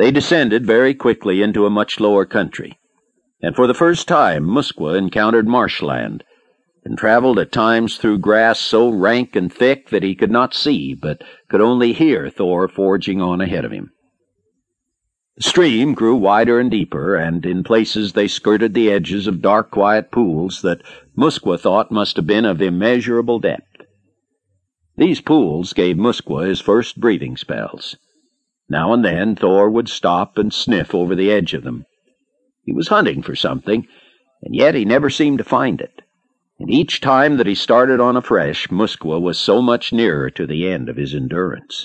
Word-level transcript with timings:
They 0.00 0.10
descended 0.10 0.64
very 0.64 0.94
quickly 0.94 1.42
into 1.42 1.66
a 1.66 1.70
much 1.70 2.00
lower 2.00 2.24
country, 2.24 2.78
and 3.42 3.54
for 3.54 3.66
the 3.66 3.74
first 3.74 4.08
time 4.08 4.46
Muskwa 4.46 4.96
encountered 4.96 5.46
marshland, 5.46 6.24
and 6.86 6.96
traveled 6.96 7.38
at 7.38 7.52
times 7.52 7.98
through 7.98 8.20
grass 8.20 8.58
so 8.58 8.88
rank 8.88 9.36
and 9.36 9.52
thick 9.52 9.90
that 9.90 10.02
he 10.02 10.14
could 10.14 10.30
not 10.30 10.54
see, 10.54 10.94
but 10.94 11.22
could 11.50 11.60
only 11.60 11.92
hear 11.92 12.30
Thor 12.30 12.66
forging 12.66 13.20
on 13.20 13.42
ahead 13.42 13.66
of 13.66 13.72
him. 13.72 13.90
The 15.36 15.42
stream 15.42 15.92
grew 15.92 16.16
wider 16.16 16.58
and 16.58 16.70
deeper, 16.70 17.14
and 17.14 17.44
in 17.44 17.62
places 17.62 18.14
they 18.14 18.26
skirted 18.26 18.72
the 18.72 18.90
edges 18.90 19.26
of 19.26 19.42
dark, 19.42 19.70
quiet 19.70 20.10
pools 20.10 20.62
that 20.62 20.80
Muskwa 21.14 21.60
thought 21.60 21.92
must 21.92 22.16
have 22.16 22.26
been 22.26 22.46
of 22.46 22.62
immeasurable 22.62 23.38
depth. 23.38 23.84
These 24.96 25.20
pools 25.20 25.74
gave 25.74 25.98
Muskwa 25.98 26.46
his 26.46 26.62
first 26.62 26.98
breathing 26.98 27.36
spells. 27.36 27.98
Now 28.70 28.92
and 28.92 29.04
then 29.04 29.34
Thor 29.34 29.68
would 29.68 29.88
stop 29.88 30.38
and 30.38 30.54
sniff 30.54 30.94
over 30.94 31.16
the 31.16 31.28
edge 31.28 31.54
of 31.54 31.64
them. 31.64 31.86
He 32.64 32.72
was 32.72 32.86
hunting 32.86 33.20
for 33.20 33.34
something, 33.34 33.88
and 34.42 34.54
yet 34.54 34.76
he 34.76 34.84
never 34.84 35.10
seemed 35.10 35.38
to 35.38 35.44
find 35.44 35.80
it. 35.80 36.02
And 36.60 36.70
each 36.70 37.00
time 37.00 37.36
that 37.38 37.48
he 37.48 37.56
started 37.56 37.98
on 37.98 38.16
afresh, 38.16 38.68
Muskwa 38.68 39.20
was 39.20 39.40
so 39.40 39.60
much 39.60 39.92
nearer 39.92 40.30
to 40.30 40.46
the 40.46 40.68
end 40.68 40.88
of 40.88 40.96
his 40.96 41.16
endurance. 41.16 41.84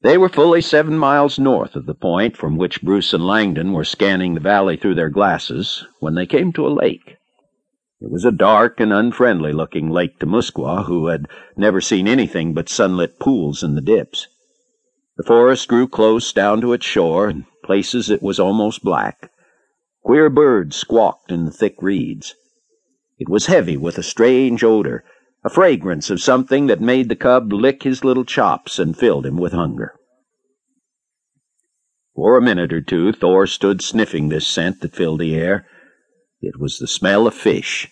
They 0.00 0.16
were 0.16 0.30
fully 0.30 0.62
seven 0.62 0.96
miles 0.96 1.38
north 1.38 1.76
of 1.76 1.84
the 1.84 1.94
point 1.94 2.38
from 2.38 2.56
which 2.56 2.80
Bruce 2.80 3.12
and 3.12 3.26
Langdon 3.26 3.74
were 3.74 3.84
scanning 3.84 4.32
the 4.32 4.40
valley 4.40 4.78
through 4.78 4.94
their 4.94 5.10
glasses 5.10 5.84
when 6.00 6.14
they 6.14 6.24
came 6.24 6.50
to 6.54 6.66
a 6.66 6.72
lake. 6.72 7.16
It 8.00 8.10
was 8.10 8.24
a 8.24 8.32
dark 8.32 8.80
and 8.80 8.92
unfriendly 8.92 9.52
looking 9.52 9.90
lake 9.90 10.18
to 10.20 10.26
Muskwa, 10.26 10.84
who 10.86 11.08
had 11.08 11.26
never 11.58 11.82
seen 11.82 12.08
anything 12.08 12.54
but 12.54 12.70
sunlit 12.70 13.18
pools 13.18 13.62
in 13.62 13.74
the 13.74 13.82
dips. 13.82 14.28
The 15.18 15.24
forest 15.24 15.66
grew 15.66 15.88
close 15.88 16.32
down 16.32 16.60
to 16.60 16.72
its 16.72 16.86
shore, 16.86 17.28
in 17.28 17.44
places 17.64 18.08
it 18.08 18.22
was 18.22 18.38
almost 18.38 18.84
black. 18.84 19.32
Queer 20.04 20.30
birds 20.30 20.76
squawked 20.76 21.32
in 21.32 21.44
the 21.44 21.50
thick 21.50 21.74
reeds. 21.82 22.36
It 23.18 23.28
was 23.28 23.46
heavy 23.46 23.76
with 23.76 23.98
a 23.98 24.04
strange 24.04 24.62
odor, 24.62 25.04
a 25.44 25.50
fragrance 25.50 26.08
of 26.08 26.22
something 26.22 26.68
that 26.68 26.80
made 26.80 27.08
the 27.08 27.16
cub 27.16 27.52
lick 27.52 27.82
his 27.82 28.04
little 28.04 28.24
chops 28.24 28.78
and 28.78 28.96
filled 28.96 29.26
him 29.26 29.36
with 29.36 29.52
hunger. 29.52 29.94
For 32.14 32.38
a 32.38 32.42
minute 32.42 32.72
or 32.72 32.80
two, 32.80 33.12
Thor 33.12 33.48
stood 33.48 33.82
sniffing 33.82 34.28
this 34.28 34.46
scent 34.46 34.80
that 34.82 34.94
filled 34.94 35.18
the 35.18 35.34
air. 35.34 35.66
It 36.40 36.60
was 36.60 36.78
the 36.78 36.86
smell 36.86 37.26
of 37.26 37.34
fish. 37.34 37.88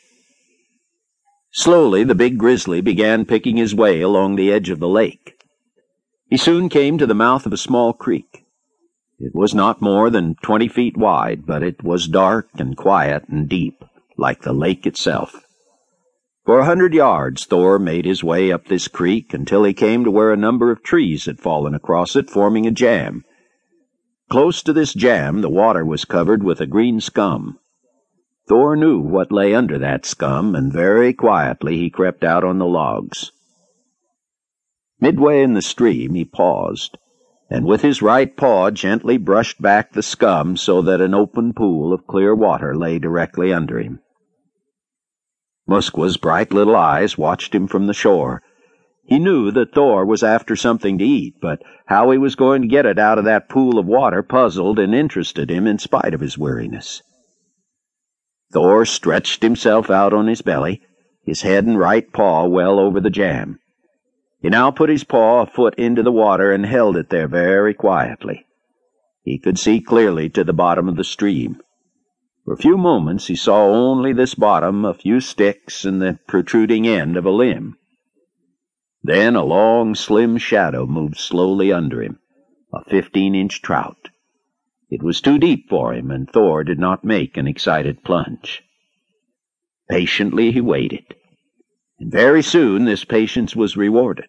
Slowly, 1.51 2.05
the 2.05 2.15
big 2.15 2.39
grizzly 2.39 2.81
began 2.81 3.25
picking 3.25 3.57
his 3.57 3.75
way 3.75 4.01
along 4.01 4.37
the 4.37 4.53
edge 4.53 4.71
of 4.71 4.79
the 4.79 4.89
lake. 4.89 5.36
He 6.29 6.37
soon 6.37 6.69
came 6.69 6.99
to 6.99 7.07
the 7.07 7.15
mouth 7.15 7.47
of 7.47 7.53
a 7.53 7.57
small 7.57 7.93
creek. 7.93 8.45
It 9.21 9.35
was 9.35 9.55
not 9.55 9.81
more 9.81 10.11
than 10.11 10.35
twenty 10.43 10.67
feet 10.67 10.97
wide, 10.97 11.47
but 11.47 11.63
it 11.63 11.85
was 11.85 12.09
dark 12.09 12.49
and 12.59 12.77
quiet 12.77 13.29
and 13.29 13.49
deep, 13.49 13.85
like 14.19 14.43
the 14.43 14.53
lake 14.53 14.87
itself. 14.87 15.47
For 16.45 16.59
a 16.59 16.65
hundred 16.65 16.95
yards 16.95 17.45
Thor 17.45 17.79
made 17.79 18.05
his 18.05 18.25
way 18.25 18.51
up 18.51 18.67
this 18.67 18.89
creek 18.89 19.33
until 19.35 19.63
he 19.63 19.73
came 19.73 20.03
to 20.03 20.11
where 20.11 20.33
a 20.33 20.37
number 20.37 20.73
of 20.73 20.83
trees 20.83 21.27
had 21.27 21.39
fallen 21.39 21.75
across 21.75 22.17
it, 22.17 22.29
forming 22.29 22.67
a 22.67 22.73
jam. 22.73 23.25
Close 24.29 24.65
to 24.65 24.73
this 24.73 24.95
jam 24.95 25.43
the 25.43 25.49
water 25.49 25.85
was 25.85 26.05
covered 26.05 26.43
with 26.43 26.61
a 26.61 26.67
green 26.67 27.01
scum. 27.01 27.59
Thor 28.49 28.75
knew 28.75 28.99
what 28.99 29.31
lay 29.31 29.55
under 29.55 29.79
that 29.79 30.05
scum, 30.05 30.57
and 30.57 30.73
very 30.73 31.13
quietly 31.13 31.77
he 31.77 31.89
crept 31.89 32.25
out 32.25 32.43
on 32.43 32.59
the 32.59 32.67
logs. 32.67 33.31
Midway 35.01 35.43
in 35.43 35.55
the 35.55 35.63
stream 35.63 36.15
he 36.15 36.25
paused, 36.25 36.97
and 37.51 37.67
with 37.67 37.83
his 37.83 38.01
right 38.01 38.35
paw 38.37 38.71
gently 38.71 39.19
brushed 39.19 39.61
back 39.61 39.93
the 39.93 40.03
scum 40.03 40.57
so 40.57 40.81
that 40.83 41.01
an 41.01 41.15
open 41.15 41.53
pool 41.53 41.93
of 41.93 42.07
clear 42.07 42.35
water 42.35 42.75
lay 42.75 42.99
directly 42.99 43.53
under 43.53 43.79
him. 43.79 44.01
Muskwa's 45.69 46.17
bright 46.17 46.53
little 46.53 46.77
eyes 46.77 47.19
watched 47.19 47.55
him 47.55 47.67
from 47.67 47.87
the 47.87 47.95
shore. 47.95 48.43
He 49.05 49.19
knew 49.19 49.51
that 49.51 49.75
Thor 49.75 50.05
was 50.05 50.23
after 50.23 50.56
something 50.56 50.99
to 50.99 51.05
eat, 51.05 51.35
but 51.41 51.61
how 51.87 52.11
he 52.11 52.19
was 52.19 52.35
going 52.35 52.62
to 52.62 52.69
get 52.69 52.87
it 52.87 52.99
out 52.99 53.19
of 53.19 53.25
that 53.25 53.49
pool 53.49 53.79
of 53.79 53.87
water 53.87 54.23
puzzled 54.23 54.79
and 54.79 54.95
interested 54.95 55.51
him 55.51 55.67
in 55.67 55.79
spite 55.79 56.15
of 56.15 56.21
his 56.21 56.39
weariness. 56.39 57.03
Thor 58.53 58.85
stretched 58.85 59.43
himself 59.43 59.91
out 59.91 60.12
on 60.12 60.27
his 60.27 60.43
belly, 60.43 60.81
his 61.25 61.43
head 61.43 61.67
and 61.67 61.79
right 61.79 62.11
paw 62.12 62.47
well 62.47 62.79
over 62.79 63.01
the 63.01 63.11
jam. 63.11 63.59
He 64.41 64.49
now 64.49 64.71
put 64.71 64.91
his 64.91 65.05
paw 65.05 65.43
a 65.43 65.47
foot 65.47 65.75
into 65.77 66.03
the 66.03 66.13
water 66.13 66.53
and 66.53 66.65
held 66.65 66.97
it 66.97 67.11
there 67.11 67.29
very 67.29 67.75
quietly. 67.75 68.47
He 69.23 69.39
could 69.39 69.59
see 69.59 69.81
clearly 69.81 70.29
to 70.31 70.45
the 70.45 70.53
bottom 70.53 70.89
of 70.89 70.97
the 70.97 71.05
stream. 71.05 71.61
For 72.45 72.55
a 72.55 72.59
few 72.59 72.77
moments 72.77 73.27
he 73.27 73.35
saw 73.35 73.67
only 73.67 74.13
this 74.13 74.37
bottom, 74.37 74.85
a 74.85 74.95
few 74.95 75.21
sticks, 75.21 75.85
and 75.85 76.01
the 76.01 76.21
protruding 76.29 76.87
end 76.87 77.17
of 77.17 77.27
a 77.27 77.31
limb. 77.31 77.77
Then 79.03 79.35
a 79.35 79.45
long, 79.45 79.95
slim 79.95 80.37
shadow 80.37 80.87
moved 80.87 81.17
slowly 81.17 81.73
under 81.73 82.03
him, 82.03 82.21
a 82.73 82.85
fifteen-inch 82.85 83.63
trout. 83.63 84.11
It 84.91 85.03
was 85.03 85.21
too 85.21 85.39
deep 85.39 85.69
for 85.69 85.93
him, 85.93 86.13
and 86.13 86.31
Thor 86.31 86.63
did 86.63 86.79
not 86.79 87.05
make 87.05 87.37
an 87.37 87.49
excited 87.49 88.05
plunge. 88.05 88.63
Patiently 89.91 90.53
he 90.53 90.61
waited. 90.61 91.15
And 91.99 92.12
very 92.12 92.43
soon 92.43 92.84
this 92.84 93.05
patience 93.05 93.57
was 93.57 93.77
rewarded. 93.77 94.29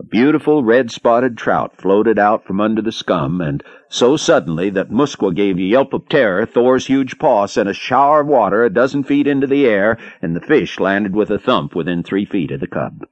A 0.00 0.04
beautiful 0.04 0.64
red-spotted 0.64 1.36
trout 1.36 1.76
floated 1.76 2.18
out 2.18 2.44
from 2.44 2.60
under 2.60 2.82
the 2.82 2.90
scum, 2.90 3.40
and 3.40 3.62
so 3.88 4.16
suddenly 4.16 4.70
that 4.70 4.90
Muskwa 4.90 5.34
gave 5.34 5.58
a 5.58 5.62
yelp 5.62 5.92
of 5.92 6.08
terror, 6.08 6.44
Thor's 6.46 6.86
huge 6.86 7.18
paw 7.18 7.46
sent 7.46 7.68
a 7.68 7.74
shower 7.74 8.22
of 8.22 8.26
water 8.26 8.64
a 8.64 8.70
dozen 8.70 9.04
feet 9.04 9.26
into 9.26 9.46
the 9.46 9.66
air, 9.66 9.98
and 10.20 10.34
the 10.34 10.40
fish 10.40 10.80
landed 10.80 11.14
with 11.14 11.30
a 11.30 11.38
thump 11.38 11.74
within 11.74 12.02
three 12.02 12.24
feet 12.24 12.50
of 12.50 12.60
the 12.60 12.66
cub. 12.66 13.06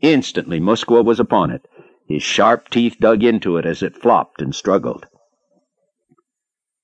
Instantly 0.00 0.58
Muskwa 0.58 1.04
was 1.04 1.20
upon 1.20 1.50
it. 1.50 1.68
His 2.08 2.22
sharp 2.22 2.68
teeth 2.68 2.96
dug 2.98 3.22
into 3.22 3.58
it 3.58 3.66
as 3.66 3.82
it 3.82 3.96
flopped 3.96 4.42
and 4.42 4.54
struggled. 4.54 5.06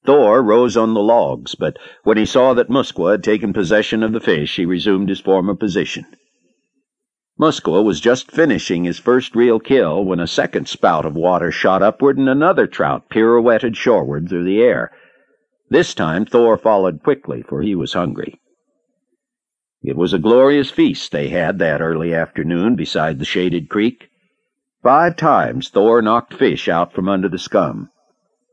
Thor 0.08 0.42
rose 0.42 0.74
on 0.74 0.94
the 0.94 1.02
logs, 1.02 1.54
but 1.54 1.76
when 2.02 2.16
he 2.16 2.24
saw 2.24 2.54
that 2.54 2.70
Muskwa 2.70 3.10
had 3.10 3.22
taken 3.22 3.52
possession 3.52 4.02
of 4.02 4.12
the 4.12 4.20
fish, 4.20 4.56
he 4.56 4.64
resumed 4.64 5.10
his 5.10 5.20
former 5.20 5.54
position. 5.54 6.06
Muskwa 7.38 7.84
was 7.84 8.00
just 8.00 8.30
finishing 8.30 8.84
his 8.84 8.98
first 8.98 9.36
real 9.36 9.60
kill 9.60 10.02
when 10.02 10.18
a 10.18 10.26
second 10.26 10.66
spout 10.66 11.04
of 11.04 11.14
water 11.14 11.50
shot 11.50 11.82
upward 11.82 12.16
and 12.16 12.26
another 12.26 12.66
trout 12.66 13.10
pirouetted 13.10 13.76
shoreward 13.76 14.30
through 14.30 14.44
the 14.44 14.62
air. 14.62 14.91
This 15.68 15.92
time 15.92 16.24
Thor 16.24 16.56
followed 16.56 17.02
quickly, 17.02 17.42
for 17.42 17.60
he 17.60 17.74
was 17.74 17.92
hungry. 17.92 18.41
It 19.82 19.94
was 19.94 20.14
a 20.14 20.18
glorious 20.18 20.70
feast 20.70 21.12
they 21.12 21.28
had 21.28 21.58
that 21.58 21.82
early 21.82 22.14
afternoon 22.14 22.76
beside 22.76 23.18
the 23.18 23.26
shaded 23.26 23.68
creek. 23.68 24.08
Five 24.82 25.18
times 25.18 25.68
Thor 25.68 26.00
knocked 26.00 26.32
fish 26.32 26.66
out 26.66 26.94
from 26.94 27.10
under 27.10 27.28
the 27.28 27.38
scum 27.38 27.91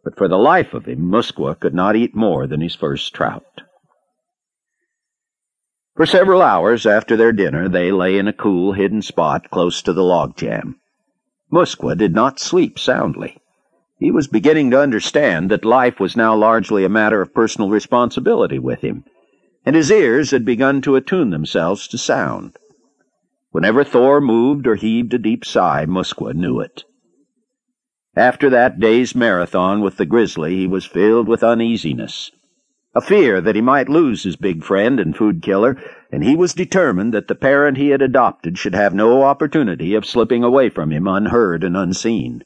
but 0.06 0.16
for 0.16 0.28
the 0.28 0.38
life 0.38 0.76
of 0.76 0.86
him, 0.86 1.00
Muskwa 1.00 1.60
could 1.60 1.74
not 1.74 1.96
eat 1.96 2.16
more 2.16 2.46
than 2.46 2.62
his 2.62 2.76
first 2.76 3.12
trout. 3.14 3.62
For 5.96 6.06
several 6.06 6.44
hours 6.44 6.86
after 6.86 7.18
their 7.18 7.32
dinner, 7.32 7.68
they 7.68 7.92
lay 7.92 8.20
in 8.20 8.28
a 8.28 8.34
cool, 8.34 8.74
hidden 8.74 9.02
spot 9.02 9.50
close 9.50 9.82
to 9.82 9.94
the 9.94 10.04
log 10.04 10.38
jam. 10.38 10.80
Muskwa 11.52 11.98
did 11.98 12.14
not 12.14 12.40
sleep 12.40 12.78
soundly. 12.78 13.38
He 13.98 14.12
was 14.12 14.28
beginning 14.28 14.70
to 14.72 14.82
understand 14.82 15.50
that 15.50 15.66
life 15.66 16.00
was 16.00 16.16
now 16.16 16.36
largely 16.36 16.86
a 16.86 16.90
matter 16.90 17.22
of 17.22 17.34
personal 17.34 17.70
responsibility 17.70 18.60
with 18.60 18.82
him, 18.82 19.06
and 19.66 19.76
his 19.76 19.90
ears 19.90 20.30
had 20.30 20.46
begun 20.46 20.82
to 20.82 20.96
attune 20.96 21.32
themselves 21.32 21.88
to 21.88 21.98
sound. 21.98 22.58
Whenever 23.50 23.84
Thor 23.84 24.22
moved 24.22 24.68
or 24.68 24.76
heaved 24.76 25.16
a 25.16 25.18
deep 25.18 25.44
sigh, 25.44 25.86
Muskwa 25.88 26.36
knew 26.36 26.60
it. 26.60 26.84
After 28.16 28.50
that 28.50 28.80
day's 28.80 29.14
marathon 29.14 29.82
with 29.82 29.98
the 29.98 30.06
grizzly, 30.06 30.56
he 30.56 30.68
was 30.68 30.86
filled 30.86 31.28
with 31.28 31.44
uneasiness, 31.44 32.32
a 32.96 33.02
fear 33.02 33.42
that 33.42 33.56
he 33.56 33.62
might 33.62 33.90
lose 33.90 34.24
his 34.24 34.38
big 34.38 34.64
friend 34.64 35.02
and 35.02 35.16
food 35.16 35.42
killer, 35.42 35.78
and 36.14 36.24
he 36.24 36.34
was 36.34 36.54
determined 36.54 37.14
that 37.14 37.28
the 37.28 37.36
parent 37.36 37.78
he 37.78 37.90
had 37.90 38.02
adopted 38.02 38.58
should 38.58 38.74
have 38.74 38.94
no 38.94 39.24
opportunity 39.24 39.96
of 39.96 40.06
slipping 40.06 40.46
away 40.46 40.70
from 40.70 40.92
him 40.92 41.08
unheard 41.08 41.62
and 41.64 41.76
unseen. 41.76 42.42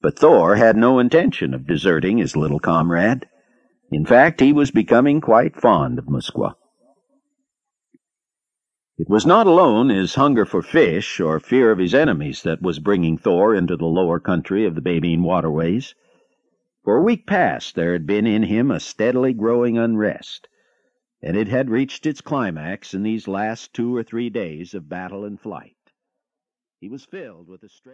But 0.00 0.18
Thor 0.18 0.56
had 0.56 0.76
no 0.76 0.98
intention 0.98 1.52
of 1.52 1.66
deserting 1.66 2.16
his 2.16 2.34
little 2.34 2.60
comrade. 2.60 3.28
In 3.90 4.06
fact, 4.06 4.40
he 4.40 4.54
was 4.54 4.70
becoming 4.70 5.20
quite 5.20 5.60
fond 5.60 5.98
of 5.98 6.06
Muskwa. 6.06 6.54
It 8.96 9.08
was 9.08 9.26
not 9.26 9.48
alone 9.48 9.88
his 9.88 10.14
hunger 10.14 10.44
for 10.44 10.62
fish 10.62 11.18
or 11.18 11.40
fear 11.40 11.72
of 11.72 11.78
his 11.78 11.94
enemies 11.94 12.44
that 12.44 12.62
was 12.62 12.78
bringing 12.78 13.18
Thor 13.18 13.52
into 13.52 13.76
the 13.76 13.86
lower 13.86 14.20
country 14.20 14.64
of 14.64 14.76
the 14.76 14.80
Babine 14.80 15.24
waterways. 15.24 15.96
For 16.84 16.96
a 16.96 17.02
week 17.02 17.26
past 17.26 17.74
there 17.74 17.92
had 17.92 18.06
been 18.06 18.24
in 18.24 18.44
him 18.44 18.70
a 18.70 18.78
steadily 18.78 19.32
growing 19.32 19.76
unrest, 19.76 20.46
and 21.20 21.36
it 21.36 21.48
had 21.48 21.70
reached 21.70 22.06
its 22.06 22.20
climax 22.20 22.94
in 22.94 23.02
these 23.02 23.26
last 23.26 23.74
two 23.74 23.96
or 23.96 24.04
three 24.04 24.30
days 24.30 24.74
of 24.74 24.88
battle 24.88 25.24
and 25.24 25.40
flight. 25.40 25.76
He 26.80 26.88
was 26.88 27.04
filled 27.04 27.48
with 27.48 27.64
a 27.64 27.68
strange 27.68 27.82